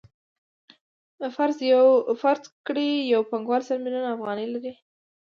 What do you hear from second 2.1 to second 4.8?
فرض کړئ یو پانګوال سل میلیونه افغانۍ لري